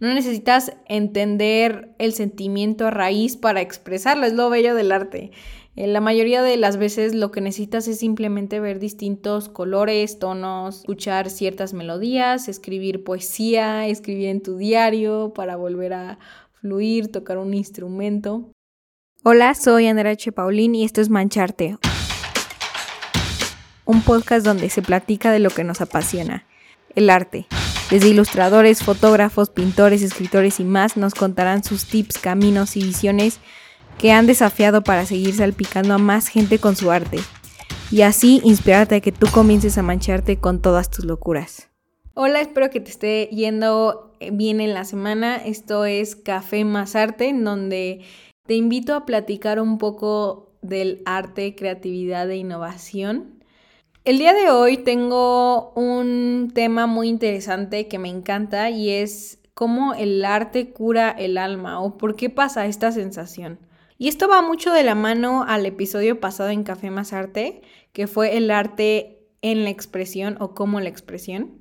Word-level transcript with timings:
No 0.00 0.14
necesitas 0.14 0.72
entender 0.86 1.94
el 1.98 2.14
sentimiento 2.14 2.86
a 2.86 2.90
raíz 2.90 3.36
para 3.36 3.60
expresarlo, 3.60 4.24
es 4.24 4.32
lo 4.32 4.48
bello 4.48 4.74
del 4.74 4.92
arte. 4.92 5.30
Eh, 5.76 5.86
la 5.88 6.00
mayoría 6.00 6.42
de 6.42 6.56
las 6.56 6.78
veces 6.78 7.14
lo 7.14 7.30
que 7.30 7.42
necesitas 7.42 7.86
es 7.86 7.98
simplemente 7.98 8.60
ver 8.60 8.78
distintos 8.78 9.50
colores, 9.50 10.18
tonos, 10.18 10.80
escuchar 10.80 11.28
ciertas 11.28 11.74
melodías, 11.74 12.48
escribir 12.48 13.04
poesía, 13.04 13.86
escribir 13.88 14.28
en 14.28 14.42
tu 14.42 14.56
diario 14.56 15.34
para 15.34 15.56
volver 15.56 15.92
a 15.92 16.18
fluir, 16.54 17.12
tocar 17.12 17.36
un 17.36 17.52
instrumento. 17.52 18.50
Hola, 19.22 19.54
soy 19.54 19.86
Andrea 19.86 20.12
H. 20.12 20.32
Paulín 20.32 20.74
y 20.74 20.84
esto 20.84 21.02
es 21.02 21.10
Mancharte, 21.10 21.76
un 23.84 24.00
podcast 24.00 24.46
donde 24.46 24.70
se 24.70 24.80
platica 24.80 25.30
de 25.30 25.40
lo 25.40 25.50
que 25.50 25.62
nos 25.62 25.82
apasiona, 25.82 26.46
el 26.94 27.10
arte. 27.10 27.46
Desde 27.90 28.08
ilustradores, 28.08 28.84
fotógrafos, 28.84 29.50
pintores, 29.50 30.02
escritores 30.02 30.60
y 30.60 30.64
más 30.64 30.96
nos 30.96 31.12
contarán 31.12 31.64
sus 31.64 31.86
tips, 31.86 32.18
caminos 32.18 32.76
y 32.76 32.84
visiones 32.84 33.40
que 33.98 34.12
han 34.12 34.28
desafiado 34.28 34.82
para 34.84 35.06
seguir 35.06 35.34
salpicando 35.34 35.94
a 35.94 35.98
más 35.98 36.28
gente 36.28 36.60
con 36.60 36.76
su 36.76 36.92
arte 36.92 37.18
y 37.90 38.02
así 38.02 38.40
inspirarte 38.44 38.94
a 38.94 39.00
que 39.00 39.10
tú 39.10 39.26
comiences 39.32 39.76
a 39.76 39.82
mancharte 39.82 40.36
con 40.36 40.62
todas 40.62 40.88
tus 40.88 41.04
locuras. 41.04 41.68
Hola, 42.14 42.40
espero 42.40 42.70
que 42.70 42.78
te 42.78 42.90
esté 42.92 43.28
yendo 43.32 44.12
bien 44.32 44.60
en 44.60 44.72
la 44.72 44.84
semana. 44.84 45.36
Esto 45.36 45.84
es 45.84 46.14
Café 46.14 46.64
más 46.64 46.94
Arte, 46.94 47.28
en 47.28 47.42
donde 47.42 48.02
te 48.46 48.54
invito 48.54 48.94
a 48.94 49.04
platicar 49.04 49.60
un 49.60 49.78
poco 49.78 50.52
del 50.62 51.02
arte, 51.06 51.56
creatividad 51.56 52.30
e 52.30 52.36
innovación 52.36 53.39
el 54.04 54.18
día 54.18 54.32
de 54.32 54.50
hoy 54.50 54.78
tengo 54.78 55.72
un 55.72 56.50
tema 56.54 56.86
muy 56.86 57.08
interesante 57.08 57.88
que 57.88 57.98
me 57.98 58.08
encanta 58.08 58.70
y 58.70 58.90
es 58.90 59.38
cómo 59.54 59.94
el 59.94 60.24
arte 60.24 60.72
cura 60.72 61.10
el 61.10 61.36
alma 61.36 61.80
o 61.80 61.98
por 61.98 62.16
qué 62.16 62.30
pasa 62.30 62.66
esta 62.66 62.92
sensación. 62.92 63.58
Y 63.98 64.08
esto 64.08 64.28
va 64.28 64.40
mucho 64.40 64.72
de 64.72 64.82
la 64.82 64.94
mano 64.94 65.44
al 65.46 65.66
episodio 65.66 66.20
pasado 66.20 66.48
en 66.48 66.64
Café 66.64 66.90
Más 66.90 67.12
Arte, 67.12 67.60
que 67.92 68.06
fue 68.06 68.38
el 68.38 68.50
arte 68.50 69.26
en 69.42 69.64
la 69.64 69.70
expresión 69.70 70.38
o 70.40 70.54
como 70.54 70.80
la 70.80 70.88
expresión. 70.88 71.60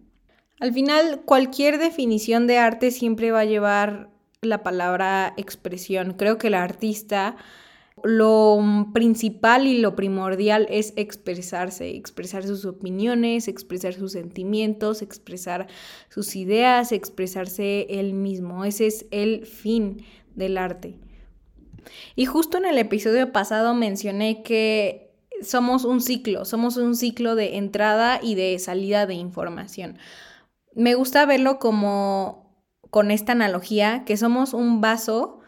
Al 0.61 0.73
final, 0.73 1.21
cualquier 1.25 1.77
definición 1.77 2.47
de 2.47 2.57
arte 2.57 2.91
siempre 2.91 3.31
va 3.31 3.41
a 3.41 3.45
llevar 3.45 4.09
la 4.41 4.63
palabra 4.63 5.33
expresión. 5.35 6.13
Creo 6.13 6.37
que 6.37 6.47
el 6.47 6.53
artista 6.53 7.35
lo 8.03 8.87
principal 8.93 9.67
y 9.67 9.79
lo 9.79 9.95
primordial 9.95 10.67
es 10.69 10.93
expresarse, 10.95 11.89
expresar 11.95 12.43
sus 12.43 12.65
opiniones, 12.65 13.47
expresar 13.47 13.93
sus 13.93 14.13
sentimientos, 14.13 15.01
expresar 15.01 15.67
sus 16.09 16.35
ideas, 16.35 16.91
expresarse 16.91 17.87
él 17.89 18.13
mismo. 18.13 18.65
Ese 18.65 18.87
es 18.87 19.05
el 19.11 19.45
fin 19.45 20.03
del 20.35 20.57
arte. 20.57 20.97
Y 22.15 22.25
justo 22.25 22.57
en 22.57 22.65
el 22.65 22.77
episodio 22.77 23.31
pasado 23.31 23.73
mencioné 23.73 24.43
que 24.43 25.11
somos 25.41 25.85
un 25.85 26.01
ciclo, 26.01 26.45
somos 26.45 26.77
un 26.77 26.95
ciclo 26.95 27.35
de 27.35 27.57
entrada 27.57 28.19
y 28.21 28.35
de 28.35 28.59
salida 28.59 29.05
de 29.05 29.13
información. 29.15 29.97
Me 30.75 30.95
gusta 30.95 31.25
verlo 31.25 31.59
como 31.59 32.49
con 32.89 33.11
esta 33.11 33.33
analogía, 33.33 34.03
que 34.05 34.17
somos 34.17 34.53
un 34.53 34.81
vaso 34.81 35.38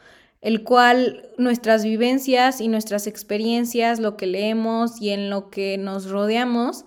el 0.42 0.64
cual 0.64 1.30
nuestras 1.38 1.84
vivencias 1.84 2.62
y 2.62 2.68
nuestras 2.68 3.08
experiencias, 3.08 4.00
lo 4.00 4.18
que 4.18 4.26
leemos 4.26 5.00
y 5.00 5.12
en 5.12 5.30
lo 5.30 5.50
que 5.50 5.78
nos 5.78 6.10
rodeamos, 6.10 6.86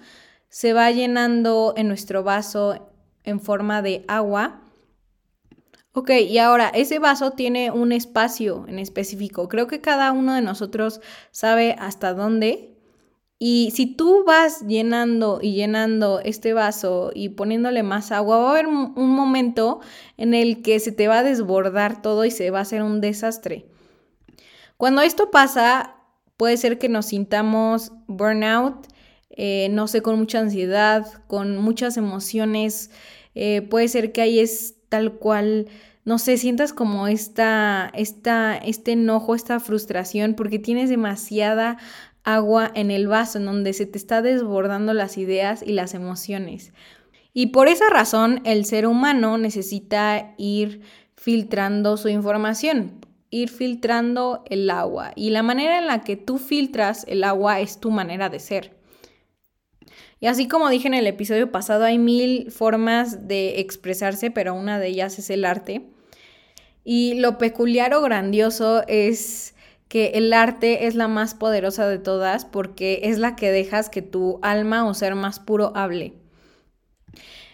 se 0.49 0.73
va 0.73 0.91
llenando 0.91 1.75
en 1.77 1.89
nuestro 1.89 2.25
vaso 2.25 2.93
en 3.23 3.41
forma 3.41 3.81
de 3.81 4.05
agua. 4.09 4.61
Ok, 5.93 6.11
y 6.11 6.39
ahora 6.39 6.69
ese 6.75 6.99
vaso 6.99 7.31
tiene 7.33 7.71
un 7.71 7.93
espacio 7.93 8.65
en 8.67 8.81
específico. 8.81 9.49
Creo 9.49 9.69
que 9.69 9.81
cada 9.81 10.11
uno 10.11 10.35
de 10.35 10.43
nosotros 10.43 11.01
sabe 11.31 11.77
hasta 11.79 12.13
dónde 12.15 12.74
y 13.47 13.73
si 13.73 13.85
tú 13.85 14.25
vas 14.25 14.67
llenando 14.67 15.39
y 15.43 15.53
llenando 15.53 16.19
este 16.21 16.55
vaso 16.55 17.11
y 17.15 17.29
poniéndole 17.29 17.83
más 17.83 18.11
agua, 18.11 18.39
va 18.39 18.49
a 18.49 18.51
haber 18.53 18.67
un 18.67 19.11
momento 19.11 19.81
en 20.17 20.33
el 20.33 20.63
que 20.63 20.81
se 20.81 20.93
te 20.93 21.09
va 21.09 21.19
a 21.19 21.23
desbordar 21.23 22.01
todo 22.01 22.25
y 22.25 22.31
se 22.31 22.51
va 22.51 22.61
a 22.61 22.63
hacer 22.63 22.83
un 22.83 23.03
desastre. 23.03 23.67
Cuando 24.79 25.03
esto 25.03 25.31
pasa, 25.31 25.95
puede 26.39 26.57
ser 26.57 26.79
que 26.79 26.89
nos 26.89 27.05
sintamos 27.05 27.93
burnout, 28.07 28.87
eh, 29.29 29.69
no 29.73 29.89
sé, 29.89 30.01
con 30.01 30.19
mucha 30.19 30.39
ansiedad, 30.39 31.07
con 31.27 31.59
muchas 31.59 31.99
emociones. 31.99 32.93
Eh, 33.35 33.61
puede 33.61 33.89
ser 33.89 34.13
que 34.13 34.23
ahí 34.23 34.39
es 34.39 34.77
tal 34.89 35.19
cual, 35.19 35.69
no 36.07 36.19
sé, 36.19 36.39
sientas 36.39 36.73
como 36.73 37.09
esta, 37.09 37.91
esta, 37.93 38.57
este 38.57 38.93
enojo, 38.93 39.35
esta 39.35 39.61
frustración, 39.61 40.33
porque 40.33 40.59
tienes 40.59 40.89
demasiada 40.89 41.77
agua 42.25 42.71
en 42.75 42.91
el 42.91 43.07
vaso 43.07 43.39
en 43.39 43.45
donde 43.45 43.73
se 43.73 43.87
te 43.87 43.99
está 43.99 44.23
desbordando 44.23 44.95
las 44.95 45.19
ideas 45.19 45.63
y 45.63 45.73
las 45.73 45.95
emociones. 45.95 46.73
Y 47.33 47.47
por 47.47 47.69
esa 47.69 47.91
razón 47.91 48.41
el 48.45 48.65
ser 48.65 48.87
humano 48.87 49.39
necesita 49.39 50.35
ir 50.39 50.81
filtrando 51.17 51.97
su 51.97 52.09
información, 52.09 53.01
ir 53.31 53.51
filtrando 53.51 54.45
el 54.49 54.71
agua. 54.71 55.13
Y 55.17 55.31
la 55.31 55.43
manera 55.43 55.79
en 55.79 55.87
la 55.87 56.03
que 56.03 56.17
tú 56.17 56.39
filtras 56.39 57.05
el 57.09 57.25
agua 57.25 57.61
es 57.61 57.81
tu 57.81 57.91
manera 57.91 58.29
de 58.29 58.41
ser. 58.41 58.77
Y 60.21 60.27
así 60.27 60.49
como 60.49 60.71
dije 60.71 60.89
en 60.89 60.95
el 60.95 61.07
episodio 61.07 61.53
pasado, 61.53 61.85
hay 61.85 61.99
mil 61.99 62.51
formas 62.51 63.29
de 63.29 63.61
expresarse, 63.61 64.31
pero 64.31 64.55
una 64.55 64.79
de 64.79 64.89
ellas 64.89 65.19
es 65.19 65.29
el 65.29 65.45
arte. 65.45 65.83
Y 66.85 67.15
lo 67.15 67.37
peculiar 67.37 67.93
o 67.95 68.01
grandioso 68.01 68.85
es 68.87 69.55
que 69.89 70.13
el 70.15 70.33
arte 70.33 70.87
es 70.87 70.95
la 70.95 71.09
más 71.09 71.35
poderosa 71.35 71.87
de 71.87 71.99
todas 71.99 72.45
porque 72.45 73.01
es 73.05 73.19
la 73.19 73.37
que 73.37 73.51
dejas 73.51 73.89
que 73.91 74.03
tu 74.03 74.39
alma 74.43 74.87
o 74.87 74.95
ser 74.95 75.15
más 75.15 75.41
puro 75.41 75.73
hable. 75.75 76.15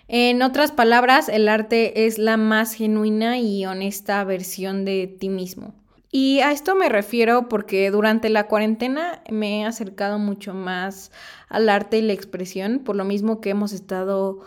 En 0.09 0.43
otras 0.43 0.73
palabras, 0.73 1.29
el 1.29 1.49
arte 1.49 2.07
es 2.07 2.19
la 2.19 2.37
más 2.37 2.75
genuina 2.75 3.39
y 3.39 3.65
honesta 3.67 4.25
versión 4.25 4.85
de 4.85 5.07
ti 5.07 5.29
mismo. 5.29 5.75
Y 6.11 6.41
a 6.41 6.51
esto 6.51 6.75
me 6.75 6.89
refiero 6.89 7.49
porque 7.49 7.91
durante 7.93 8.29
la 8.29 8.49
cuarentena 8.49 9.23
me 9.31 9.61
he 9.61 9.65
acercado 9.65 10.19
mucho 10.19 10.53
más 10.53 11.13
al 11.49 11.69
arte 11.69 11.99
y 11.99 12.03
la 12.03 12.13
expresión, 12.13 12.81
por 12.81 12.97
lo 12.97 13.05
mismo 13.05 13.41
que 13.41 13.51
hemos 13.51 13.73
estado 13.73 14.41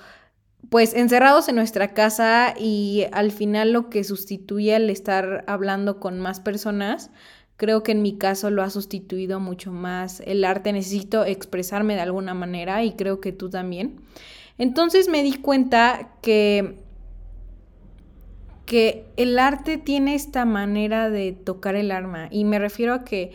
pues 0.70 0.94
encerrados 0.94 1.48
en 1.48 1.56
nuestra 1.56 1.94
casa 1.94 2.54
y 2.58 3.06
al 3.14 3.32
final 3.32 3.72
lo 3.72 3.90
que 3.90 4.04
sustituye 4.04 4.76
el 4.76 4.90
estar 4.90 5.46
hablando 5.48 6.00
con 6.00 6.20
más 6.20 6.40
personas 6.40 7.12
Creo 7.58 7.84
que 7.84 7.92
en 7.92 8.02
mi 8.02 8.18
caso 8.18 8.50
lo 8.50 8.64
ha 8.64 8.70
sustituido 8.70 9.40
mucho 9.40 9.72
más 9.72 10.22
el 10.26 10.44
arte. 10.44 10.74
Necesito 10.74 11.24
expresarme 11.26 11.96
de 11.96 12.02
alguna 12.02 12.34
manera 12.34 12.84
y 12.84 12.94
creo 12.94 13.20
que 13.20 13.32
tú 13.32 13.50
también. 13.50 14.02
Entonces 14.58 15.08
me 15.08 15.24
di 15.24 15.34
cuenta 15.34 16.12
que, 16.22 16.80
que 18.66 19.06
el 19.18 19.40
arte 19.40 19.78
tiene 19.78 20.16
esta 20.16 20.46
manera 20.46 21.10
de 21.10 21.32
tocar 21.34 21.76
el 21.76 21.92
alma 21.92 22.28
y 22.32 22.44
me 22.46 22.60
refiero 22.60 22.94
a 22.94 23.04
que 23.04 23.32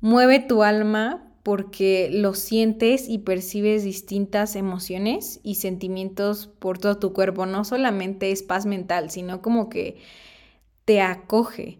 mueve 0.00 0.40
tu 0.40 0.62
alma 0.62 1.24
porque 1.44 2.08
lo 2.10 2.32
sientes 2.32 3.06
y 3.08 3.18
percibes 3.18 3.84
distintas 3.84 4.56
emociones 4.56 5.40
y 5.42 5.56
sentimientos 5.56 6.46
por 6.46 6.78
todo 6.78 6.98
tu 6.98 7.12
cuerpo. 7.12 7.44
No 7.44 7.64
solamente 7.64 8.30
es 8.30 8.42
paz 8.42 8.64
mental, 8.64 9.10
sino 9.10 9.42
como 9.42 9.68
que 9.68 9.98
te 10.86 11.02
acoge. 11.02 11.78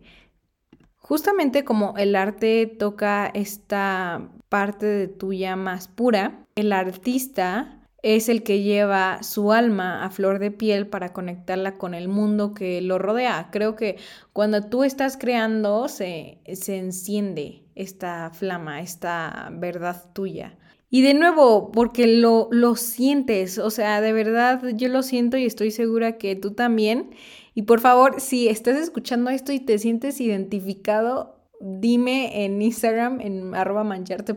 Justamente 1.07 1.65
como 1.65 1.99
el 1.99 2.17
arte 2.17 2.67
toca 2.67 3.27
esta 3.27 4.27
parte 4.49 4.87
de 4.87 5.07
tuya 5.07 5.55
más 5.55 5.87
pura, 5.87 6.47
el 6.55 6.73
artista 6.73 7.83
es 8.03 8.31
el 8.31 8.43
que 8.43 8.63
lleva 8.63 9.23
su 9.23 9.53
alma 9.53 10.03
a 10.03 10.09
flor 10.09 10.39
de 10.39 10.51
piel 10.51 10.87
para 10.87 11.13
conectarla 11.13 11.77
con 11.77 11.93
el 11.93 12.09
mundo 12.09 12.55
que 12.55 12.81
lo 12.81 12.99
rodea. 12.99 13.51
Creo 13.53 13.77
que 13.77 13.99
cuando 14.33 14.63
tú 14.63 14.83
estás 14.83 15.19
creando 15.19 15.89
se, 15.89 16.39
se 16.51 16.79
enciende 16.79 17.65
esta 17.75 18.31
flama, 18.31 18.81
esta 18.81 19.51
verdad 19.53 20.11
tuya. 20.15 20.57
Y 20.89 21.03
de 21.03 21.13
nuevo, 21.13 21.71
porque 21.71 22.07
lo, 22.07 22.49
lo 22.51 22.77
sientes, 22.77 23.59
o 23.59 23.69
sea, 23.69 24.01
de 24.01 24.15
verdad 24.15 24.63
yo 24.75 24.89
lo 24.89 25.03
siento 25.03 25.37
y 25.37 25.45
estoy 25.45 25.71
segura 25.71 26.17
que 26.17 26.35
tú 26.35 26.53
también. 26.53 27.11
Y 27.55 27.63
por 27.63 27.81
favor, 27.81 28.21
si 28.21 28.49
estás 28.49 28.77
escuchando 28.77 29.31
esto 29.31 29.53
y 29.53 29.61
te 29.61 29.79
sientes 29.79 30.21
identificado, 30.21 31.37
dime 31.61 32.45
en 32.45 32.61
Instagram, 32.61 33.21
en 33.21 33.55
arroba 33.55 33.85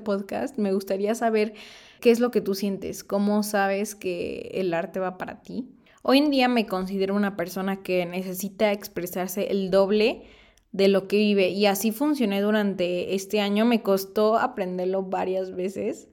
podcast. 0.03 0.57
Me 0.57 0.71
gustaría 0.71 1.15
saber 1.15 1.53
qué 1.99 2.11
es 2.11 2.19
lo 2.19 2.31
que 2.31 2.41
tú 2.41 2.53
sientes, 2.53 3.03
cómo 3.03 3.43
sabes 3.43 3.95
que 3.95 4.51
el 4.53 4.73
arte 4.73 4.99
va 4.99 5.17
para 5.17 5.41
ti. 5.41 5.67
Hoy 6.03 6.19
en 6.19 6.29
día 6.31 6.47
me 6.47 6.67
considero 6.67 7.15
una 7.15 7.35
persona 7.35 7.81
que 7.81 8.05
necesita 8.05 8.71
expresarse 8.71 9.51
el 9.51 9.71
doble 9.71 10.23
de 10.71 10.87
lo 10.87 11.07
que 11.07 11.17
vive 11.17 11.49
y 11.49 11.65
así 11.65 11.91
funcioné 11.91 12.39
durante 12.41 13.15
este 13.15 13.41
año. 13.41 13.65
Me 13.65 13.81
costó 13.81 14.37
aprenderlo 14.37 15.03
varias 15.03 15.55
veces, 15.55 16.07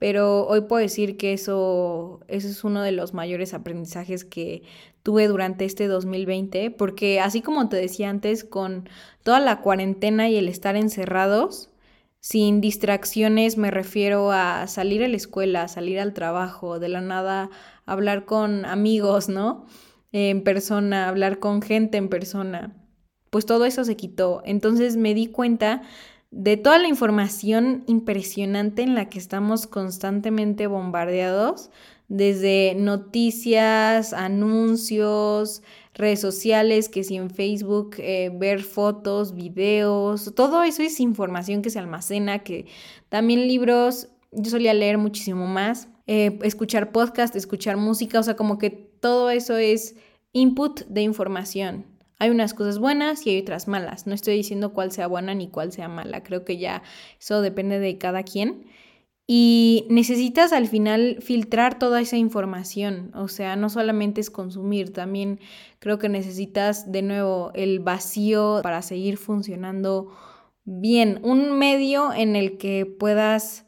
pero 0.00 0.46
hoy 0.46 0.62
puedo 0.62 0.80
decir 0.80 1.18
que 1.18 1.34
eso, 1.34 2.20
eso 2.26 2.48
es 2.48 2.64
uno 2.64 2.80
de 2.80 2.90
los 2.90 3.12
mayores 3.12 3.52
aprendizajes 3.52 4.24
que 4.24 4.62
tuve 5.02 5.28
durante 5.28 5.66
este 5.66 5.88
2020, 5.88 6.70
porque 6.70 7.20
así 7.20 7.42
como 7.42 7.68
te 7.68 7.76
decía 7.76 8.08
antes, 8.08 8.42
con 8.42 8.88
toda 9.22 9.40
la 9.40 9.60
cuarentena 9.60 10.30
y 10.30 10.36
el 10.36 10.48
estar 10.48 10.74
encerrados, 10.74 11.68
sin 12.18 12.62
distracciones 12.62 13.58
me 13.58 13.70
refiero 13.70 14.32
a 14.32 14.66
salir 14.68 15.04
a 15.04 15.08
la 15.08 15.18
escuela, 15.18 15.68
salir 15.68 16.00
al 16.00 16.14
trabajo, 16.14 16.78
de 16.78 16.88
la 16.88 17.02
nada 17.02 17.50
hablar 17.84 18.24
con 18.24 18.64
amigos, 18.64 19.28
¿no? 19.28 19.66
En 20.12 20.42
persona, 20.44 21.08
hablar 21.08 21.40
con 21.40 21.60
gente 21.60 21.98
en 21.98 22.08
persona. 22.08 22.74
Pues 23.28 23.44
todo 23.44 23.66
eso 23.66 23.84
se 23.84 23.96
quitó. 23.96 24.40
Entonces 24.46 24.96
me 24.96 25.12
di 25.12 25.26
cuenta 25.26 25.82
de 26.30 26.56
toda 26.56 26.78
la 26.78 26.88
información 26.88 27.82
impresionante 27.86 28.82
en 28.82 28.94
la 28.94 29.08
que 29.08 29.18
estamos 29.18 29.66
constantemente 29.66 30.66
bombardeados, 30.66 31.70
desde 32.08 32.74
noticias, 32.76 34.12
anuncios, 34.12 35.62
redes 35.94 36.20
sociales, 36.20 36.88
que 36.88 37.04
si 37.04 37.16
en 37.16 37.30
Facebook, 37.30 37.96
eh, 37.98 38.30
ver 38.34 38.62
fotos, 38.62 39.34
videos, 39.34 40.32
todo 40.34 40.62
eso 40.64 40.82
es 40.82 40.98
información 41.00 41.62
que 41.62 41.70
se 41.70 41.78
almacena, 41.78 42.40
que 42.40 42.66
también 43.08 43.46
libros, 43.46 44.08
yo 44.32 44.50
solía 44.50 44.74
leer 44.74 44.98
muchísimo 44.98 45.46
más, 45.46 45.88
eh, 46.06 46.38
escuchar 46.42 46.90
podcast, 46.90 47.36
escuchar 47.36 47.76
música, 47.76 48.18
o 48.18 48.22
sea, 48.22 48.34
como 48.34 48.58
que 48.58 48.70
todo 48.70 49.30
eso 49.30 49.56
es 49.56 49.94
input 50.32 50.80
de 50.86 51.02
información. 51.02 51.89
Hay 52.20 52.30
unas 52.30 52.52
cosas 52.54 52.78
buenas 52.78 53.26
y 53.26 53.30
hay 53.30 53.40
otras 53.40 53.66
malas. 53.66 54.06
No 54.06 54.14
estoy 54.14 54.34
diciendo 54.36 54.74
cuál 54.74 54.92
sea 54.92 55.06
buena 55.06 55.34
ni 55.34 55.48
cuál 55.48 55.72
sea 55.72 55.88
mala. 55.88 56.22
Creo 56.22 56.44
que 56.44 56.58
ya 56.58 56.82
eso 57.18 57.40
depende 57.40 57.80
de 57.80 57.96
cada 57.96 58.22
quien. 58.22 58.66
Y 59.26 59.86
necesitas 59.88 60.52
al 60.52 60.68
final 60.68 61.18
filtrar 61.20 61.78
toda 61.78 62.00
esa 62.00 62.18
información. 62.18 63.10
O 63.14 63.28
sea, 63.28 63.56
no 63.56 63.70
solamente 63.70 64.20
es 64.20 64.28
consumir, 64.28 64.92
también 64.92 65.40
creo 65.78 65.98
que 65.98 66.10
necesitas 66.10 66.92
de 66.92 67.02
nuevo 67.02 67.52
el 67.54 67.80
vacío 67.80 68.60
para 68.62 68.82
seguir 68.82 69.16
funcionando 69.16 70.12
bien. 70.64 71.20
Un 71.22 71.58
medio 71.58 72.12
en 72.12 72.36
el 72.36 72.58
que 72.58 72.84
puedas 72.84 73.64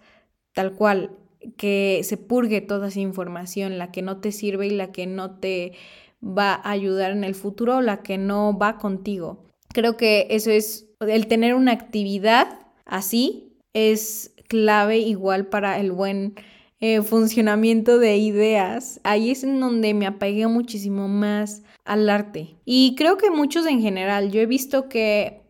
tal 0.53 0.75
cual 0.75 1.17
que 1.57 2.03
se 2.05 2.19
purgue 2.19 2.61
toda 2.61 2.89
esa 2.89 3.01
información, 3.01 3.79
la 3.79 3.91
que 3.93 4.03
no 4.03 4.19
te 4.19 4.33
sirve 4.33 4.67
y 4.67 4.71
la 4.71 4.93
que 4.93 5.07
no 5.07 5.39
te 5.39 5.73
va 6.23 6.55
a 6.55 6.71
ayudar 6.71 7.11
en 7.13 7.25
el 7.25 7.35
futuro 7.35 7.79
o 7.79 7.81
la 7.81 8.03
que 8.03 8.19
no 8.19 8.57
va 8.57 8.79
contigo. 8.79 9.45
Creo 9.73 9.97
que 9.97 10.27
eso 10.31 10.51
es, 10.51 10.87
el 11.01 11.27
tener 11.27 11.55
una 11.55 11.73
actividad 11.73 12.61
así 12.85 13.57
es 13.73 14.35
clave 14.49 14.99
igual 14.99 15.47
para 15.47 15.81
el 15.81 15.93
buen 15.93 16.35
eh, 16.81 17.03
funcionamiento 17.03 17.99
de 17.99 18.17
ideas. 18.17 19.01
Ahí 19.05 19.31
es 19.31 19.45
en 19.45 19.61
donde 19.61 19.95
me 19.95 20.07
apegué 20.07 20.47
muchísimo 20.47 21.09
más 21.09 21.63
al 21.85 22.09
arte. 22.11 22.57
Y 22.65 22.95
creo 22.97 23.17
que 23.17 23.31
muchos 23.31 23.67
en 23.67 23.81
general, 23.81 24.31
yo 24.31 24.41
he 24.41 24.47
visto 24.47 24.89
que 24.89 25.43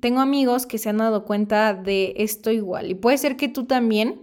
tengo 0.00 0.20
amigos 0.20 0.66
que 0.66 0.78
se 0.78 0.88
han 0.88 0.98
dado 0.98 1.24
cuenta 1.24 1.74
de 1.74 2.14
esto 2.16 2.50
igual. 2.50 2.90
Y 2.90 2.94
puede 2.94 3.18
ser 3.18 3.36
que 3.36 3.48
tú 3.48 3.64
también 3.64 4.22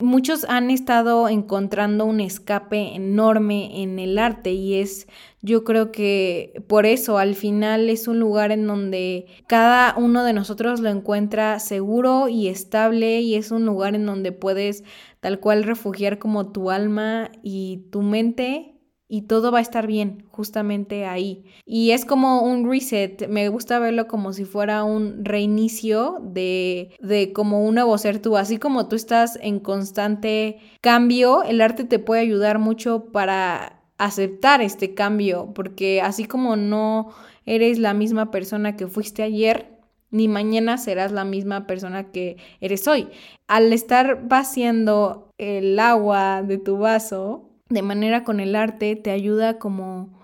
Muchos 0.00 0.44
han 0.48 0.70
estado 0.70 1.28
encontrando 1.28 2.04
un 2.04 2.20
escape 2.20 2.94
enorme 2.94 3.82
en 3.82 3.98
el 3.98 4.16
arte 4.16 4.52
y 4.52 4.76
es, 4.76 5.08
yo 5.42 5.64
creo 5.64 5.90
que 5.90 6.62
por 6.68 6.86
eso 6.86 7.18
al 7.18 7.34
final 7.34 7.90
es 7.90 8.06
un 8.06 8.20
lugar 8.20 8.52
en 8.52 8.68
donde 8.68 9.26
cada 9.48 9.96
uno 9.98 10.22
de 10.22 10.32
nosotros 10.34 10.78
lo 10.78 10.88
encuentra 10.88 11.58
seguro 11.58 12.28
y 12.28 12.46
estable 12.46 13.22
y 13.22 13.34
es 13.34 13.50
un 13.50 13.66
lugar 13.66 13.96
en 13.96 14.06
donde 14.06 14.30
puedes 14.30 14.84
tal 15.18 15.40
cual 15.40 15.64
refugiar 15.64 16.20
como 16.20 16.52
tu 16.52 16.70
alma 16.70 17.32
y 17.42 17.88
tu 17.90 18.02
mente 18.02 18.77
y 19.08 19.22
todo 19.22 19.50
va 19.50 19.58
a 19.58 19.62
estar 19.62 19.86
bien 19.86 20.26
justamente 20.30 21.06
ahí. 21.06 21.44
Y 21.64 21.92
es 21.92 22.04
como 22.04 22.42
un 22.42 22.70
reset, 22.70 23.26
me 23.28 23.48
gusta 23.48 23.78
verlo 23.78 24.06
como 24.06 24.32
si 24.34 24.44
fuera 24.44 24.84
un 24.84 25.24
reinicio 25.24 26.18
de, 26.20 26.90
de 27.00 27.32
como 27.32 27.64
un 27.64 27.74
nuevo 27.74 27.96
ser 27.96 28.20
tú, 28.20 28.36
así 28.36 28.58
como 28.58 28.86
tú 28.88 28.96
estás 28.96 29.38
en 29.42 29.60
constante 29.60 30.58
cambio, 30.82 31.42
el 31.42 31.60
arte 31.62 31.84
te 31.84 31.98
puede 31.98 32.20
ayudar 32.20 32.58
mucho 32.58 33.06
para 33.10 33.82
aceptar 33.96 34.60
este 34.60 34.94
cambio, 34.94 35.52
porque 35.54 36.00
así 36.02 36.24
como 36.24 36.56
no 36.56 37.08
eres 37.46 37.78
la 37.78 37.94
misma 37.94 38.30
persona 38.30 38.76
que 38.76 38.86
fuiste 38.86 39.22
ayer, 39.22 39.78
ni 40.10 40.28
mañana 40.28 40.78
serás 40.78 41.12
la 41.12 41.24
misma 41.24 41.66
persona 41.66 42.10
que 42.10 42.36
eres 42.60 42.86
hoy. 42.86 43.08
Al 43.46 43.72
estar 43.72 44.26
vaciando 44.28 45.30
el 45.38 45.78
agua 45.78 46.42
de 46.42 46.58
tu 46.58 46.78
vaso, 46.78 47.47
de 47.68 47.82
manera 47.82 48.24
con 48.24 48.40
el 48.40 48.56
arte 48.56 48.96
te 48.96 49.10
ayuda 49.10 49.58
como 49.58 50.18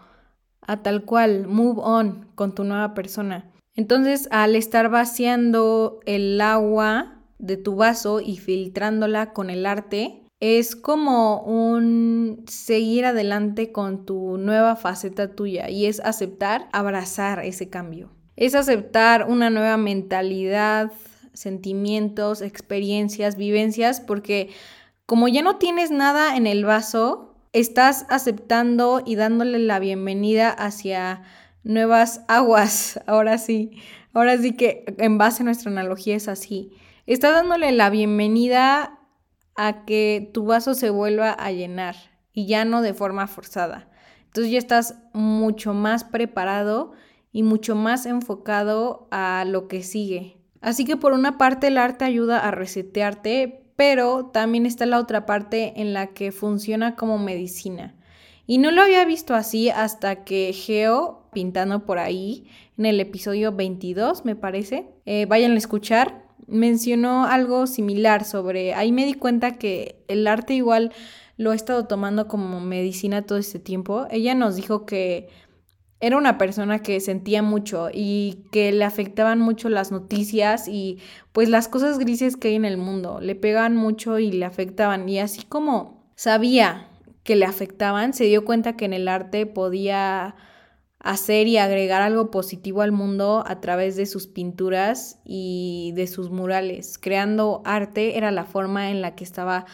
a 0.67 0.83
tal 0.83 1.05
cual, 1.05 1.47
move 1.47 1.81
on 1.83 2.27
con 2.35 2.55
tu 2.55 2.65
nueva 2.65 2.95
persona. 2.95 3.51
Entonces, 3.75 4.29
al 4.31 4.57
estar 4.57 4.89
vaciando 4.89 6.01
el 6.07 6.41
agua 6.41 7.21
de 7.39 7.57
tu 7.57 7.77
vaso 7.77 8.21
y 8.21 8.39
filtrándola 8.39 9.33
con 9.33 9.51
el 9.51 9.67
arte, 9.67 10.25
es 10.41 10.77
como 10.77 11.43
un 11.43 12.45
seguir 12.47 13.07
adelante 13.07 13.73
con 13.73 14.05
tu 14.05 14.39
nueva 14.39 14.77
faceta 14.77 15.35
tuya 15.35 15.69
y 15.71 15.87
es 15.87 16.01
aceptar, 16.01 16.69
abrazar 16.73 17.45
ese 17.45 17.69
cambio. 17.69 18.11
Es 18.37 18.55
aceptar 18.55 19.27
una 19.29 19.51
nueva 19.51 19.77
mentalidad, 19.77 20.93
sentimientos, 21.33 22.43
experiencias, 22.43 23.37
vivencias, 23.37 24.01
porque 24.01 24.51
como 25.07 25.29
ya 25.29 25.43
no 25.43 25.57
tienes 25.57 25.91
nada 25.91 26.37
en 26.37 26.47
el 26.47 26.65
vaso, 26.65 27.34
estás 27.55 28.05
aceptando 28.11 29.01
y 29.07 29.15
dándole 29.15 29.61
la 29.61 29.79
bienvenida 29.79 30.51
hacia 30.51 31.23
nuevas 31.63 32.23
aguas. 32.29 33.01
Ahora 33.07 33.39
sí, 33.39 33.81
ahora 34.13 34.37
sí 34.37 34.53
que 34.53 34.85
en 34.99 35.19
base 35.19 35.43
a 35.43 35.47
nuestra 35.47 35.71
analogía 35.71 36.15
es 36.17 36.29
así. 36.29 36.73
Estás 37.07 37.33
dándole 37.33 37.73
la 37.73 37.91
bienvenida 37.91 38.99
a 39.57 39.85
que 39.85 40.31
tu 40.35 40.45
vaso 40.45 40.75
se 40.75 40.91
vuelva 40.91 41.31
a 41.31 41.53
llenar 41.53 41.97
y 42.33 42.47
ya 42.47 42.65
no 42.65 42.83
de 42.83 42.95
forma 42.95 43.27
forzada. 43.27 43.89
Entonces 44.27 44.53
ya 44.53 44.59
estás 44.59 44.97
mucho 45.13 45.75
más 45.75 46.05
preparado 46.05 46.93
y 47.33 47.43
mucho 47.43 47.77
más 47.77 48.07
enfocado 48.07 49.09
a 49.11 49.45
lo 49.47 49.69
que 49.69 49.83
sigue. 49.83 50.39
Así 50.61 50.85
que 50.85 50.97
por 50.97 51.13
una 51.13 51.39
parte 51.39 51.69
el 51.69 51.79
arte 51.79 52.05
ayuda 52.05 52.39
a 52.41 52.51
resetearte, 52.51 53.64
pero 53.77 54.27
también 54.27 54.67
está 54.67 54.87
la 54.87 54.99
otra 54.99 55.27
parte 55.27 55.75
en 55.77 55.93
la 55.93 56.09
que 56.09 56.33
funciona 56.33 56.97
como 56.97 57.19
medicina. 57.19 57.95
Y 58.47 58.59
no 58.59 58.71
lo 58.71 58.83
había 58.83 59.05
visto 59.05 59.35
así 59.35 59.71
hasta 59.71 60.25
que 60.25 60.53
Geo, 60.53 61.23
pintando 61.33 61.87
por 61.87 61.99
ahí, 61.99 62.47
en 62.77 62.87
el 62.87 63.01
episodio 63.01 63.53
22, 63.53 64.25
me 64.25 64.37
parece, 64.37 64.87
eh, 65.07 65.27
vayan 65.27 65.53
a 65.53 65.59
escuchar, 65.59 66.25
mencionó 66.47 67.25
algo 67.25 67.67
similar 67.67 68.25
sobre, 68.25 68.75
ahí 68.75 68.93
me 68.93 69.07
di 69.07 69.15
cuenta 69.15 69.53
que 69.53 70.05
el 70.09 70.27
arte 70.27 70.55
igual 70.55 70.93
lo 71.37 71.53
he 71.53 71.57
estado 71.57 71.87
tomando 71.87 72.29
como 72.29 72.61
medicina 72.61 73.23
todo 73.23 73.39
este 73.39 73.59
tiempo. 73.59 74.07
Ella 74.11 74.35
nos 74.35 74.57
dijo 74.57 74.87
que 74.87 75.29
era 76.01 76.17
una 76.17 76.39
persona 76.39 76.81
que 76.81 77.01
sentía 77.01 77.43
mucho 77.43 77.89
y 77.93 78.45
que 78.53 78.73
le 78.73 78.85
afectaban 78.85 79.39
mucho 79.39 79.69
las 79.69 79.91
noticias 79.93 80.69
y 80.69 80.99
pues 81.33 81.49
las 81.49 81.69
cosas 81.69 81.99
grises 81.99 82.37
que 82.37 82.49
hay 82.49 82.55
en 82.57 82.65
el 82.65 82.77
mundo. 82.77 83.21
Le 83.21 83.35
pegaban 83.35 83.77
mucho 83.77 84.19
y 84.19 84.33
le 84.33 84.45
afectaban. 84.45 85.09
Y 85.09 85.19
así 85.19 85.45
como 85.45 86.05
sabía 86.15 86.89
que 87.23 87.37
le 87.37 87.47
afectaban, 87.47 88.13
se 88.13 88.25
dio 88.25 88.45
cuenta 88.45 88.77
que 88.77 88.85
en 88.85 88.93
el 88.93 89.09
arte 89.09 89.47
podía 89.47 90.37
hacer 90.99 91.47
y 91.47 91.59
agregar 91.59 92.03
algo 92.03 92.31
positivo 92.31 92.81
al 92.81 92.93
mundo 92.93 93.45
a 93.47 93.61
través 93.61 93.95
de 93.97 94.07
sus 94.07 94.27
pinturas 94.27 95.21
y 95.25 95.93
de 95.95 96.07
sus 96.07 96.31
murales. 96.31 96.99
Creando 96.99 97.63
arte 97.65 98.17
era 98.17 98.31
la 98.31 98.45
forma 98.45 98.91
en 98.91 99.03
la 99.03 99.15
que 99.15 99.25
estaba 99.25 99.67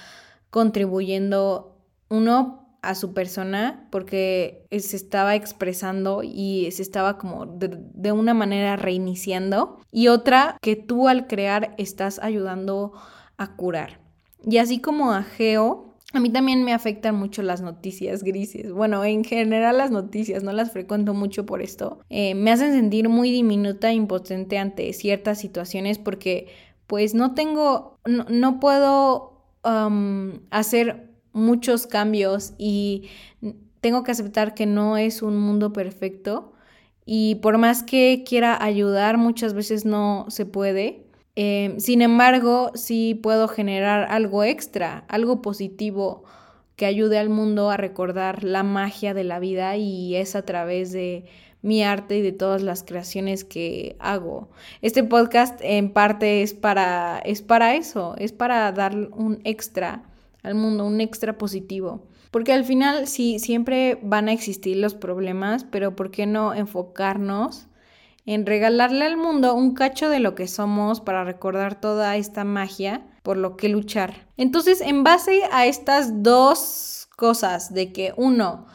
contribuyendo 0.51 1.77
uno 2.09 2.60
a 2.83 2.95
su 2.95 3.13
persona 3.13 3.87
porque 3.91 4.67
se 4.71 4.97
estaba 4.97 5.35
expresando 5.35 6.23
y 6.23 6.69
se 6.73 6.83
estaba 6.83 7.19
como 7.19 7.47
de, 7.47 8.13
una 8.13 8.35
manera 8.35 8.77
reiniciando 8.77 9.79
y 9.93 10.09
otra 10.09 10.57
que 10.61 10.77
tú 10.77 11.09
al 11.09 11.27
crear 11.27 11.75
estás 11.79 12.19
ayudando 12.19 12.93
a 13.37 13.57
curar. 13.57 14.01
Y 14.45 14.59
así 14.59 14.81
como 14.81 15.13
a 15.13 15.23
Geo, 15.23 15.91
a 16.13 16.21
mí 16.21 16.31
también 16.31 16.65
me 16.65 16.73
afectan 16.73 17.15
mucho 17.15 17.43
las 17.43 17.61
noticias 17.61 18.25
grises. 18.25 18.73
Bueno, 18.73 19.05
en 19.05 19.23
general 19.23 19.79
las 19.79 19.91
noticias, 19.91 20.43
no 20.43 20.53
las 20.53 20.73
frecuento 20.73 21.15
mucho 21.15 21.47
por 21.47 21.63
esto. 21.63 22.01
Eh, 22.09 22.35
me 22.35 22.51
hacen 22.51 22.73
sentir 22.73 23.09
muy 23.09 23.31
diminuta 23.31 23.91
e 23.91 23.95
impotente 23.95 24.59
ante 24.59 24.93
ciertas 24.93 25.39
situaciones 25.39 25.99
porque 25.99 26.49
pues 26.87 27.15
no 27.15 27.35
tengo, 27.35 27.99
no, 28.07 28.59
puedo 28.59 29.45
hacer 30.51 31.10
muchos 31.33 31.87
cambios 31.87 32.55
y 32.59 33.09
tengo 33.81 34.03
que 34.03 34.13
aceptar 34.13 34.55
que 34.55 34.67
no 34.67 34.97
es 34.97 35.23
un 35.23 35.39
mundo 35.39 35.73
perfecto 35.73 36.53
y 37.05 37.37
por 37.37 37.59
más 37.59 37.83
que 37.83 38.25
quiera 38.27 38.63
ayudar 38.63 39.17
muchas 39.17 39.55
veces 39.55 39.85
no 39.85 40.27
se 40.29 40.47
puede. 40.47 41.07
Eh, 41.37 41.75
sin 41.79 42.03
embargo, 42.03 42.73
sí 42.75 43.19
puedo 43.21 43.49
generar 43.49 44.07
algo 44.11 44.45
extra, 44.45 45.05
algo 45.09 45.43
positivo 45.43 46.25
que 46.77 46.87
ayude 46.87 47.19
al 47.19 47.29
mundo 47.29 47.71
a 47.71 47.77
recordar 47.77 48.45
la 48.45 48.63
magia 48.63 49.15
de 49.15 49.25
la 49.25 49.39
vida 49.39 49.77
y 49.77 50.17
es 50.17 50.35
a 50.35 50.43
través 50.43 50.93
de 50.93 51.25
mi 51.63 51.83
arte 51.83 52.19
y 52.19 52.23
de 52.23 52.33
todas 52.33 52.63
las 52.63 52.83
creaciones 52.83 53.45
que 53.45 53.97
hago. 53.99 54.49
Este 54.81 55.05
podcast 55.05 55.61
en 55.63 55.93
parte 55.93 56.43
es 56.43 56.55
para, 56.55 57.21
es 57.25 57.43
para 57.43 57.75
eso, 57.75 58.15
es 58.19 58.33
para 58.33 58.71
dar 58.73 58.97
un 58.97 59.41
extra 59.45 60.10
al 60.43 60.55
mundo, 60.55 60.87
un 60.87 61.01
extra 61.01 61.39
positivo. 61.39 62.09
Porque 62.31 62.53
al 62.53 62.65
final 62.65 63.07
sí, 63.07 63.39
siempre 63.39 63.99
van 64.03 64.29
a 64.29 64.33
existir 64.33 64.77
los 64.77 64.95
problemas, 64.95 65.65
pero 65.65 65.97
¿por 65.97 66.11
qué 66.11 66.27
no 66.27 66.55
enfocarnos 66.55 67.67
en 68.25 68.47
regalarle 68.47 69.05
al 69.07 69.17
mundo 69.17 69.55
un 69.55 69.75
cacho 69.75 70.09
de 70.09 70.21
lo 70.21 70.35
que 70.35 70.47
somos 70.47 71.01
para 71.01 71.25
recordar 71.25 71.81
toda 71.81 72.17
esta 72.17 72.45
magia 72.45 73.07
por 73.23 73.37
lo 73.37 73.57
que 73.57 73.69
luchar? 73.69 74.29
Entonces, 74.37 74.81
en 74.81 75.03
base 75.03 75.43
a 75.51 75.67
estas 75.67 76.23
dos 76.23 77.09
cosas, 77.17 77.75
de 77.75 77.93
que 77.93 78.15
uno, 78.17 78.67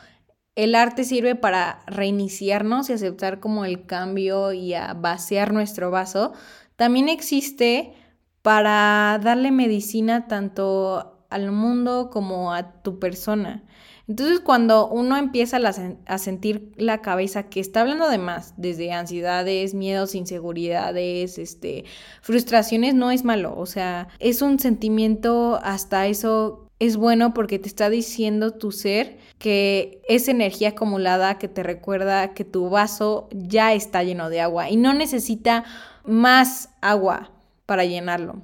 el 0.55 0.75
arte 0.75 1.03
sirve 1.03 1.36
para 1.36 1.79
reiniciarnos 1.88 2.89
y 2.89 2.93
aceptar 2.93 3.39
como 3.39 3.65
el 3.65 3.86
cambio 3.86 4.53
y 4.53 4.74
a 4.74 4.93
vaciar 4.93 5.53
nuestro 5.53 5.91
vaso, 5.91 6.34
también 6.75 7.10
existe 7.10 7.93
para 8.41 9.19
darle 9.24 9.51
medicina 9.51 10.27
tanto 10.27 11.14
al 11.29 11.51
mundo 11.51 12.10
como 12.12 12.53
a 12.53 12.82
tu 12.82 13.00
persona. 13.00 13.63
Entonces 14.08 14.39
cuando 14.39 14.88
uno 14.88 15.17
empieza 15.17 15.58
a 16.05 16.17
sentir 16.20 16.72
la 16.77 17.01
cabeza 17.01 17.50
que 17.50 17.60
está 17.60 17.82
hablando 17.82 18.08
de 18.08 18.20
más, 18.20 18.53
desde 18.55 18.91
ansiedades, 18.91 19.74
miedos, 19.74 20.13
inseguridades, 20.13 21.39
este, 21.39 21.86
frustraciones, 22.22 22.94
no 22.94 23.10
es 23.10 23.24
malo, 23.24 23.58
o 23.58 23.65
sea, 23.65 24.08
es 24.20 24.44
un 24.44 24.60
sentimiento 24.60 25.60
hasta 25.63 26.05
eso 26.05 26.70
es 26.77 26.98
bueno 26.98 27.34
porque 27.34 27.58
te 27.58 27.67
está 27.67 27.89
diciendo 27.89 28.51
tu 28.51 28.72
ser 28.72 29.17
que 29.39 30.01
es 30.08 30.27
energía 30.27 30.70
acumulada 30.70 31.38
que 31.38 31.48
te 31.48 31.63
recuerda 31.63 32.34
que 32.34 32.44
tu 32.44 32.70
vaso 32.70 33.29
ya 33.32 33.74
está 33.74 34.03
lleno 34.03 34.29
de 34.29 34.41
agua 34.41 34.70
y 34.70 34.75
no 34.75 34.94
necesita 34.94 35.63
más 36.03 36.70
agua 36.82 37.32
para 37.65 37.86
llenarlo 37.86 38.44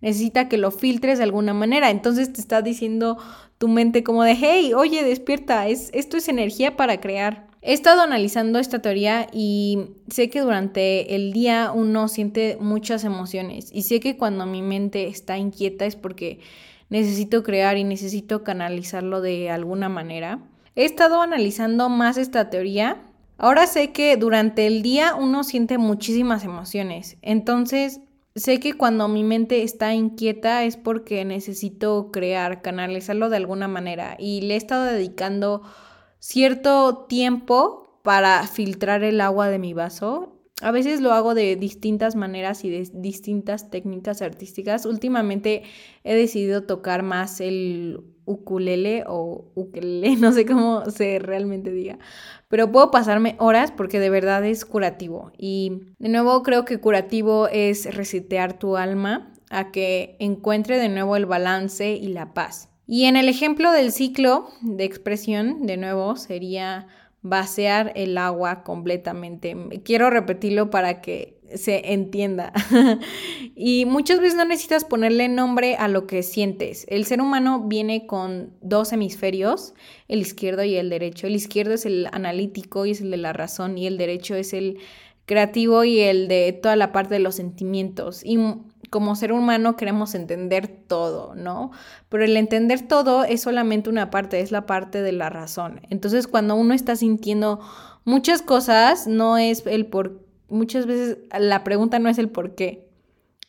necesita 0.00 0.48
que 0.48 0.58
lo 0.58 0.70
filtres 0.70 1.18
de 1.18 1.24
alguna 1.24 1.54
manera. 1.54 1.90
Entonces 1.90 2.32
te 2.32 2.40
está 2.40 2.62
diciendo 2.62 3.18
tu 3.58 3.68
mente 3.68 4.02
como 4.02 4.24
de, 4.24 4.36
hey, 4.40 4.72
oye, 4.74 5.04
despierta, 5.04 5.68
es, 5.68 5.90
esto 5.92 6.16
es 6.16 6.28
energía 6.28 6.76
para 6.76 7.00
crear. 7.00 7.48
He 7.62 7.74
estado 7.74 8.00
analizando 8.00 8.58
esta 8.58 8.80
teoría 8.80 9.26
y 9.32 9.90
sé 10.08 10.30
que 10.30 10.40
durante 10.40 11.14
el 11.14 11.32
día 11.32 11.72
uno 11.74 12.08
siente 12.08 12.56
muchas 12.58 13.04
emociones 13.04 13.68
y 13.70 13.82
sé 13.82 14.00
que 14.00 14.16
cuando 14.16 14.46
mi 14.46 14.62
mente 14.62 15.08
está 15.08 15.36
inquieta 15.36 15.84
es 15.84 15.94
porque 15.94 16.40
necesito 16.88 17.42
crear 17.42 17.76
y 17.76 17.84
necesito 17.84 18.44
canalizarlo 18.44 19.20
de 19.20 19.50
alguna 19.50 19.90
manera. 19.90 20.38
He 20.74 20.86
estado 20.86 21.20
analizando 21.20 21.90
más 21.90 22.16
esta 22.16 22.48
teoría. 22.48 23.02
Ahora 23.36 23.66
sé 23.66 23.92
que 23.92 24.16
durante 24.16 24.66
el 24.66 24.80
día 24.80 25.14
uno 25.14 25.44
siente 25.44 25.76
muchísimas 25.76 26.44
emociones. 26.44 27.18
Entonces 27.20 28.00
Sé 28.36 28.60
que 28.60 28.74
cuando 28.74 29.08
mi 29.08 29.24
mente 29.24 29.62
está 29.62 29.92
inquieta 29.92 30.64
es 30.64 30.76
porque 30.76 31.24
necesito 31.24 32.10
crear, 32.12 32.62
canalizarlo 32.62 33.28
de 33.28 33.36
alguna 33.36 33.66
manera 33.66 34.16
y 34.18 34.42
le 34.42 34.54
he 34.54 34.56
estado 34.56 34.84
dedicando 34.84 35.62
cierto 36.20 37.06
tiempo 37.08 38.00
para 38.02 38.46
filtrar 38.46 39.02
el 39.02 39.20
agua 39.20 39.48
de 39.48 39.58
mi 39.58 39.74
vaso. 39.74 40.39
A 40.60 40.70
veces 40.70 41.00
lo 41.00 41.12
hago 41.12 41.34
de 41.34 41.56
distintas 41.56 42.16
maneras 42.16 42.64
y 42.64 42.70
de 42.70 42.88
distintas 42.92 43.70
técnicas 43.70 44.22
artísticas. 44.22 44.84
Últimamente 44.84 45.62
he 46.04 46.14
decidido 46.14 46.64
tocar 46.64 47.02
más 47.02 47.40
el 47.40 48.00
ukulele 48.24 49.04
o 49.06 49.50
ukulele, 49.54 50.16
no 50.16 50.32
sé 50.32 50.46
cómo 50.46 50.84
se 50.90 51.18
realmente 51.18 51.72
diga, 51.72 51.98
pero 52.48 52.70
puedo 52.70 52.90
pasarme 52.90 53.36
horas 53.38 53.72
porque 53.72 53.98
de 53.98 54.10
verdad 54.10 54.44
es 54.44 54.64
curativo. 54.64 55.32
Y 55.36 55.82
de 55.98 56.08
nuevo 56.08 56.42
creo 56.42 56.64
que 56.64 56.78
curativo 56.78 57.48
es 57.48 57.94
resetear 57.94 58.58
tu 58.58 58.76
alma 58.76 59.32
a 59.50 59.72
que 59.72 60.16
encuentre 60.20 60.78
de 60.78 60.88
nuevo 60.88 61.16
el 61.16 61.26
balance 61.26 61.92
y 61.92 62.08
la 62.08 62.32
paz. 62.34 62.68
Y 62.86 63.04
en 63.04 63.16
el 63.16 63.28
ejemplo 63.28 63.70
del 63.70 63.92
ciclo 63.92 64.48
de 64.62 64.84
expresión, 64.84 65.64
de 65.64 65.76
nuevo, 65.76 66.16
sería 66.16 66.88
vaciar 67.22 67.92
el 67.96 68.16
agua 68.18 68.62
completamente. 68.62 69.56
Quiero 69.84 70.10
repetirlo 70.10 70.70
para 70.70 71.00
que 71.00 71.40
se 71.54 71.92
entienda. 71.92 72.52
y 73.54 73.84
muchas 73.84 74.20
veces 74.20 74.36
no 74.36 74.44
necesitas 74.44 74.84
ponerle 74.84 75.28
nombre 75.28 75.76
a 75.76 75.88
lo 75.88 76.06
que 76.06 76.22
sientes. 76.22 76.86
El 76.88 77.04
ser 77.04 77.20
humano 77.20 77.66
viene 77.66 78.06
con 78.06 78.54
dos 78.60 78.92
hemisferios, 78.92 79.74
el 80.08 80.20
izquierdo 80.20 80.64
y 80.64 80.76
el 80.76 80.90
derecho. 80.90 81.26
El 81.26 81.36
izquierdo 81.36 81.74
es 81.74 81.86
el 81.86 82.08
analítico 82.12 82.86
y 82.86 82.92
es 82.92 83.00
el 83.00 83.10
de 83.10 83.16
la 83.16 83.32
razón 83.32 83.76
y 83.78 83.86
el 83.86 83.98
derecho 83.98 84.34
es 84.34 84.52
el 84.52 84.78
creativo 85.26 85.84
y 85.84 86.00
el 86.00 86.28
de 86.28 86.52
toda 86.52 86.76
la 86.76 86.92
parte 86.92 87.14
de 87.14 87.20
los 87.20 87.36
sentimientos. 87.36 88.24
Y 88.24 88.38
como 88.90 89.14
ser 89.14 89.32
humano 89.32 89.76
queremos 89.76 90.14
entender 90.14 90.66
todo, 90.66 91.34
¿no? 91.36 91.70
Pero 92.08 92.24
el 92.24 92.36
entender 92.36 92.86
todo 92.86 93.24
es 93.24 93.40
solamente 93.40 93.88
una 93.88 94.10
parte, 94.10 94.40
es 94.40 94.50
la 94.50 94.66
parte 94.66 95.00
de 95.00 95.12
la 95.12 95.30
razón. 95.30 95.80
Entonces 95.90 96.26
cuando 96.26 96.56
uno 96.56 96.74
está 96.74 96.96
sintiendo 96.96 97.60
muchas 98.04 98.42
cosas, 98.42 99.06
no 99.06 99.38
es 99.38 99.64
el 99.66 99.86
por 99.86 100.20
muchas 100.48 100.86
veces 100.86 101.18
la 101.38 101.64
pregunta 101.64 101.98
no 102.00 102.08
es 102.08 102.18
el 102.18 102.28
por 102.28 102.56
qué, 102.56 102.88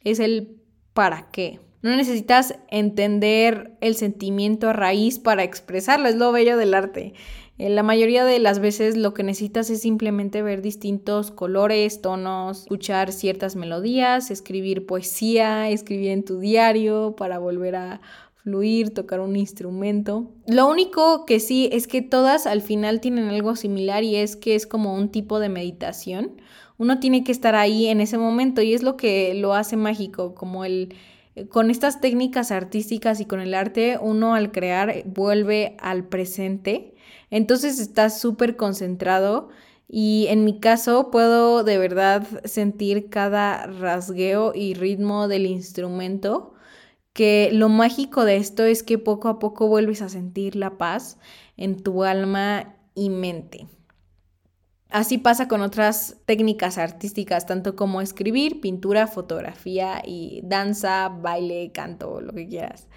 es 0.04 0.20
el 0.20 0.58
para 0.94 1.30
qué. 1.32 1.60
No 1.82 1.96
necesitas 1.96 2.56
entender 2.70 3.76
el 3.82 3.96
sentimiento 3.96 4.70
a 4.70 4.74
raíz 4.74 5.18
para 5.18 5.44
expresarlo, 5.44 6.08
es 6.08 6.16
lo 6.16 6.32
bello 6.32 6.56
del 6.58 6.76
arte. 6.76 7.14
En 7.62 7.76
la 7.76 7.84
mayoría 7.84 8.26
de 8.26 8.40
las 8.40 8.58
veces 8.58 8.98
lo 8.98 9.14
que 9.14 9.22
necesitas 9.22 9.70
es 9.70 9.82
simplemente 9.82 10.42
ver 10.42 10.64
distintos 10.64 11.30
colores, 11.30 12.02
tonos, 12.02 12.64
escuchar 12.64 13.12
ciertas 13.12 13.56
melodías, 13.56 14.32
escribir 14.32 14.88
poesía, 14.88 15.70
escribir 15.70 16.10
en 16.10 16.26
tu 16.26 16.40
diario 16.40 17.16
para 17.16 17.38
volver 17.38 17.76
a 17.76 18.02
fluir, 18.34 18.96
tocar 18.96 19.20
un 19.20 19.36
instrumento. 19.36 20.32
Lo 20.48 20.68
único 20.68 21.28
que 21.28 21.40
sí 21.40 21.70
es 21.72 21.86
que 21.86 22.02
todas 22.02 22.48
al 22.48 22.64
final 22.64 23.00
tienen 23.00 23.30
algo 23.30 23.56
similar 23.56 24.04
y 24.04 24.16
es 24.16 24.36
que 24.36 24.56
es 24.56 24.66
como 24.66 24.96
un 24.96 25.10
tipo 25.10 25.40
de 25.40 25.50
meditación 25.50 26.42
uno 26.80 27.00
tiene 27.00 27.24
que 27.24 27.32
estar 27.32 27.54
ahí 27.54 27.86
en 27.90 28.02
ese 28.02 28.18
momento 28.18 28.64
y 28.64 28.74
es 28.74 28.82
lo 28.82 28.98
que 28.98 29.36
lo 29.36 29.54
hace 29.54 29.78
mágico, 29.78 30.34
como 30.34 30.66
el 30.66 30.96
con 31.50 31.70
estas 31.70 32.02
técnicas 32.02 32.52
artísticas 32.52 33.22
y 33.22 33.26
con 33.26 33.40
el 33.40 33.54
arte, 33.54 34.00
uno 34.02 34.34
al 34.34 34.52
crear 34.52 35.04
vuelve 35.06 35.78
al 35.80 36.06
presente, 36.06 36.91
entonces 37.32 37.80
está 37.80 38.12
súper 38.12 38.56
concentrado 38.58 39.50
y 39.88 40.28
en 40.30 40.46
mi 40.46 40.60
caso 40.60 41.10
puedo 41.12 41.64
de 41.64 41.78
verdad 41.78 42.26
sentir 42.46 43.10
cada 43.10 43.66
rasgueo 43.66 44.54
y 44.54 44.74
ritmo 44.74 45.28
del 45.28 45.46
instrumento, 45.46 46.54
que 47.14 47.50
lo 47.52 47.68
mágico 47.68 48.24
de 48.24 48.38
esto 48.38 48.64
es 48.64 48.84
que 48.84 48.98
poco 48.98 49.28
a 49.28 49.40
poco 49.40 49.68
vuelves 49.68 50.02
a 50.02 50.10
sentir 50.10 50.56
la 50.56 50.78
paz 50.78 51.18
en 51.58 51.82
tu 51.82 52.04
alma 52.04 52.76
y 52.96 53.10
mente. 53.10 53.68
Así 54.90 55.18
pasa 55.18 55.48
con 55.48 55.62
otras 55.62 56.18
técnicas 56.26 56.78
artísticas, 56.78 57.46
tanto 57.46 57.78
como 57.78 58.02
escribir, 58.02 58.60
pintura, 58.60 59.08
fotografía 59.08 60.02
y 60.06 60.42
danza, 60.44 61.08
baile, 61.08 61.72
canto, 61.74 62.20
lo 62.20 62.34
que 62.34 62.48
quieras. 62.48 62.88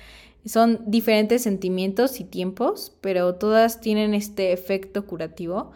Son 0.45 0.81
diferentes 0.87 1.43
sentimientos 1.43 2.21
y 2.21 2.25
tiempos, 2.25 2.97
pero 3.01 3.37
todas 3.37 3.81
tienen 3.81 4.15
este 4.15 4.53
efecto 4.53 5.07
curativo. 5.07 5.73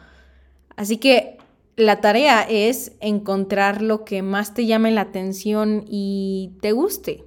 Así 0.76 0.98
que 0.98 1.38
la 1.76 2.00
tarea 2.00 2.42
es 2.42 2.92
encontrar 3.00 3.82
lo 3.82 4.04
que 4.04 4.22
más 4.22 4.52
te 4.52 4.66
llame 4.66 4.90
la 4.90 5.02
atención 5.02 5.84
y 5.86 6.58
te 6.60 6.72
guste, 6.72 7.24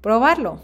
probarlo. 0.00 0.60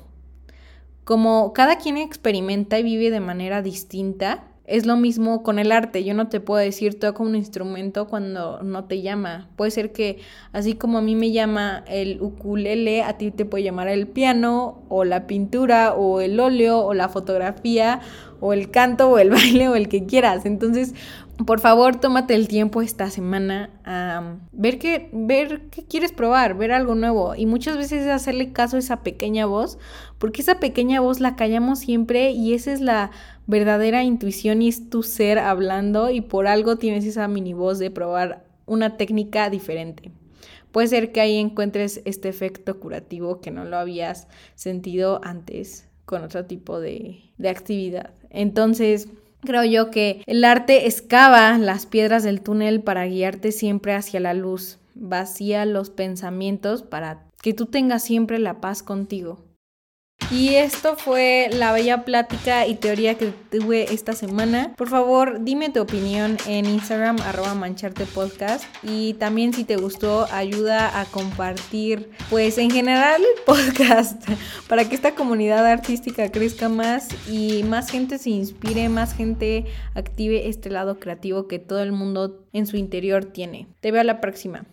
Como 1.04 1.52
cada 1.52 1.78
quien 1.78 1.98
experimenta 1.98 2.78
y 2.78 2.82
vive 2.82 3.10
de 3.10 3.20
manera 3.20 3.62
distinta, 3.62 4.48
es 4.68 4.84
lo 4.84 4.96
mismo 4.96 5.42
con 5.42 5.58
el 5.58 5.72
arte. 5.72 6.04
Yo 6.04 6.14
no 6.14 6.28
te 6.28 6.40
puedo 6.40 6.60
decir 6.60 6.98
toca 6.98 7.22
un 7.22 7.34
instrumento 7.34 8.06
cuando 8.06 8.62
no 8.62 8.84
te 8.84 9.00
llama. 9.00 9.48
Puede 9.56 9.70
ser 9.70 9.92
que 9.92 10.18
así 10.52 10.74
como 10.74 10.98
a 10.98 11.02
mí 11.02 11.14
me 11.14 11.32
llama 11.32 11.84
el 11.88 12.20
ukulele, 12.20 13.02
a 13.02 13.16
ti 13.16 13.30
te 13.30 13.46
puede 13.46 13.64
llamar 13.64 13.88
el 13.88 14.06
piano 14.06 14.82
o 14.88 15.04
la 15.04 15.26
pintura 15.26 15.94
o 15.94 16.20
el 16.20 16.38
óleo 16.38 16.80
o 16.80 16.92
la 16.92 17.08
fotografía 17.08 18.00
o 18.40 18.52
el 18.52 18.70
canto 18.70 19.08
o 19.08 19.18
el 19.18 19.30
baile 19.30 19.68
o 19.68 19.74
el 19.74 19.88
que 19.88 20.04
quieras. 20.04 20.44
Entonces, 20.44 20.94
por 21.46 21.60
favor, 21.60 22.00
tómate 22.00 22.34
el 22.34 22.48
tiempo 22.48 22.82
esta 22.82 23.10
semana 23.10 23.70
a 23.84 24.36
ver 24.52 24.78
qué, 24.78 25.08
ver 25.12 25.68
qué 25.70 25.84
quieres 25.84 26.12
probar, 26.12 26.56
ver 26.56 26.72
algo 26.72 26.94
nuevo. 26.94 27.34
Y 27.36 27.46
muchas 27.46 27.76
veces 27.76 28.02
es 28.02 28.08
hacerle 28.08 28.52
caso 28.52 28.76
a 28.76 28.80
esa 28.80 29.02
pequeña 29.02 29.46
voz, 29.46 29.78
porque 30.18 30.42
esa 30.42 30.58
pequeña 30.58 31.00
voz 31.00 31.20
la 31.20 31.36
callamos 31.36 31.78
siempre 31.78 32.32
y 32.32 32.54
esa 32.54 32.72
es 32.72 32.80
la 32.80 33.12
verdadera 33.46 34.02
intuición 34.02 34.62
y 34.62 34.68
es 34.68 34.90
tu 34.90 35.02
ser 35.02 35.38
hablando 35.38 36.10
y 36.10 36.20
por 36.20 36.48
algo 36.48 36.76
tienes 36.76 37.04
esa 37.04 37.28
mini 37.28 37.52
voz 37.54 37.78
de 37.78 37.90
probar 37.90 38.44
una 38.66 38.96
técnica 38.96 39.48
diferente. 39.48 40.12
puede 40.72 40.88
ser 40.88 41.12
que 41.12 41.20
ahí 41.20 41.36
encuentres 41.36 42.02
este 42.04 42.28
efecto 42.28 42.78
curativo 42.78 43.40
que 43.40 43.50
no 43.50 43.64
lo 43.64 43.78
habías 43.78 44.28
sentido 44.54 45.20
antes 45.24 45.88
con 46.04 46.22
otro 46.24 46.44
tipo 46.44 46.80
de, 46.80 47.20
de 47.38 47.48
actividad. 47.48 48.10
Entonces, 48.30 49.08
Creo 49.42 49.64
yo 49.64 49.90
que 49.90 50.22
el 50.26 50.44
arte 50.44 50.86
excava 50.86 51.56
las 51.58 51.86
piedras 51.86 52.24
del 52.24 52.40
túnel 52.40 52.80
para 52.82 53.06
guiarte 53.06 53.52
siempre 53.52 53.94
hacia 53.94 54.20
la 54.20 54.34
luz, 54.34 54.78
vacía 54.94 55.64
los 55.64 55.90
pensamientos 55.90 56.82
para 56.82 57.22
que 57.40 57.54
tú 57.54 57.66
tengas 57.66 58.02
siempre 58.02 58.38
la 58.38 58.60
paz 58.60 58.82
contigo. 58.82 59.38
Y 60.30 60.56
esto 60.56 60.96
fue 60.96 61.48
la 61.50 61.72
bella 61.72 62.04
plática 62.04 62.66
y 62.66 62.74
teoría 62.74 63.16
que 63.16 63.32
tuve 63.50 63.94
esta 63.94 64.12
semana. 64.12 64.74
Por 64.76 64.90
favor, 64.90 65.42
dime 65.42 65.70
tu 65.70 65.80
opinión 65.80 66.36
en 66.46 66.66
Instagram, 66.66 67.16
arroba 67.22 67.54
mancharte 67.54 68.04
podcast. 68.04 68.64
Y 68.82 69.14
también 69.14 69.54
si 69.54 69.64
te 69.64 69.76
gustó, 69.76 70.26
ayuda 70.30 71.00
a 71.00 71.06
compartir, 71.06 72.10
pues 72.28 72.58
en 72.58 72.70
general 72.70 73.22
el 73.22 73.42
podcast, 73.46 74.22
para 74.68 74.86
que 74.86 74.94
esta 74.94 75.14
comunidad 75.14 75.66
artística 75.66 76.30
crezca 76.30 76.68
más 76.68 77.08
y 77.26 77.62
más 77.62 77.90
gente 77.90 78.18
se 78.18 78.28
inspire, 78.28 78.90
más 78.90 79.14
gente 79.14 79.64
active 79.94 80.48
este 80.48 80.68
lado 80.68 81.00
creativo 81.00 81.48
que 81.48 81.58
todo 81.58 81.82
el 81.82 81.92
mundo 81.92 82.44
en 82.52 82.66
su 82.66 82.76
interior 82.76 83.24
tiene. 83.24 83.66
Te 83.80 83.92
veo 83.92 84.02
a 84.02 84.04
la 84.04 84.20
próxima. 84.20 84.66